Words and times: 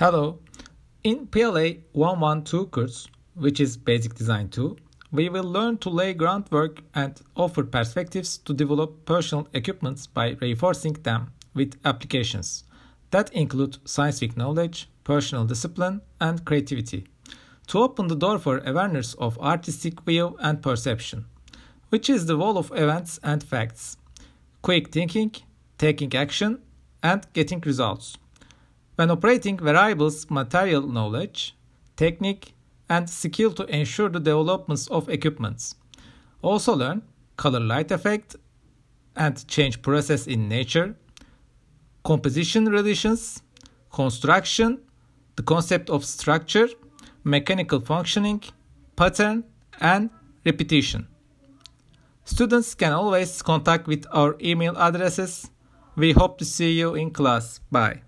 Hello. 0.00 0.38
In 1.04 1.26
PLA 1.26 1.72
112 1.92 2.70
course, 2.70 3.06
which 3.34 3.60
is 3.60 3.76
Basic 3.76 4.14
Design 4.14 4.48
2, 4.48 4.74
we 5.12 5.28
will 5.28 5.44
learn 5.44 5.76
to 5.76 5.90
lay 5.90 6.14
groundwork 6.14 6.80
and 6.94 7.20
offer 7.36 7.62
perspectives 7.64 8.38
to 8.38 8.54
develop 8.54 9.04
personal 9.04 9.46
equipments 9.52 10.06
by 10.06 10.38
reinforcing 10.40 10.94
them 10.94 11.32
with 11.52 11.76
applications 11.84 12.64
that 13.10 13.30
include 13.34 13.76
scientific 13.84 14.38
knowledge, 14.38 14.88
personal 15.04 15.44
discipline, 15.44 16.00
and 16.18 16.46
creativity 16.46 17.06
to 17.66 17.80
open 17.80 18.08
the 18.08 18.16
door 18.16 18.38
for 18.38 18.62
awareness 18.64 19.12
of 19.18 19.38
artistic 19.38 20.00
view 20.00 20.34
and 20.40 20.62
perception, 20.62 21.26
which 21.90 22.08
is 22.08 22.24
the 22.24 22.38
wall 22.38 22.56
of 22.56 22.72
events 22.74 23.20
and 23.22 23.42
facts, 23.42 23.98
quick 24.62 24.88
thinking, 24.92 25.34
taking 25.76 26.14
action, 26.14 26.62
and 27.02 27.26
getting 27.34 27.60
results. 27.60 28.16
When 29.00 29.10
operating 29.10 29.56
variables, 29.56 30.30
material 30.30 30.82
knowledge, 30.82 31.56
technique, 31.96 32.52
and 32.86 33.08
skill 33.08 33.50
to 33.52 33.64
ensure 33.74 34.10
the 34.10 34.20
developments 34.20 34.88
of 34.88 35.08
equipments. 35.08 35.74
Also 36.42 36.76
learn 36.76 37.00
color 37.38 37.60
light 37.60 37.90
effect 37.90 38.36
and 39.16 39.48
change 39.48 39.80
process 39.80 40.26
in 40.26 40.50
nature, 40.50 40.96
composition 42.04 42.66
relations, 42.66 43.42
construction, 43.90 44.82
the 45.36 45.44
concept 45.44 45.88
of 45.88 46.04
structure, 46.04 46.68
mechanical 47.24 47.80
functioning, 47.80 48.42
pattern, 48.96 49.44
and 49.80 50.10
repetition. 50.44 51.08
Students 52.26 52.74
can 52.74 52.92
always 52.92 53.40
contact 53.40 53.86
with 53.86 54.04
our 54.12 54.36
email 54.42 54.76
addresses. 54.76 55.50
We 55.96 56.12
hope 56.12 56.36
to 56.36 56.44
see 56.44 56.72
you 56.72 56.94
in 56.94 57.12
class. 57.12 57.60
Bye. 57.72 58.02